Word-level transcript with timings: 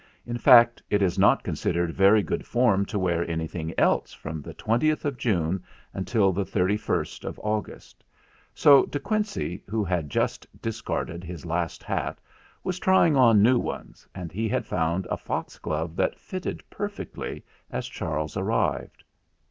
In 0.25 0.39
fact, 0.39 0.81
it 0.89 1.03
is 1.03 1.19
not 1.19 1.43
considered 1.43 1.93
very 1.93 2.23
good 2.23 2.43
form 2.43 2.87
to 2.87 2.97
wear 2.97 3.23
anything 3.29 3.71
else 3.77 4.13
from 4.13 4.41
the 4.41 4.55
twentieth 4.55 5.05
of 5.05 5.15
June 5.15 5.61
until 5.93 6.33
the 6.33 6.43
thirty 6.43 6.75
first 6.75 7.23
of 7.23 7.39
August; 7.43 8.03
so 8.51 8.87
De 8.87 8.99
Quincey, 8.99 9.61
who 9.69 9.83
had 9.83 10.09
just 10.09 10.47
dis 10.59 10.81
carded 10.81 11.23
his 11.23 11.45
last 11.45 11.83
hat, 11.83 12.17
was 12.63 12.79
trying 12.79 13.15
on 13.15 13.43
new 13.43 13.59
ones, 13.59 14.07
and 14.15 14.31
he 14.31 14.49
had 14.49 14.65
found 14.65 15.05
a 15.11 15.17
foxglove 15.17 15.95
that 15.95 16.17
fitted 16.17 16.67
per 16.71 16.89
fectly 16.89 17.43
as 17.69 17.87
Charles 17.87 18.35
arrived. 18.35 19.03